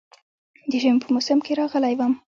د 0.69 0.71
ژمي 0.81 0.99
په 1.03 1.09
موسم 1.15 1.37
کې 1.45 1.57
راغلی 1.59 1.93
وم. 1.99 2.13